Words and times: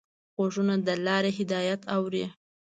غوږونه 0.35 0.73
د 0.87 0.89
لارې 1.05 1.31
هدایت 1.39 1.81
اوري 1.95 2.25